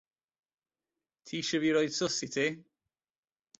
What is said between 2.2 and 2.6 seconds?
i ti?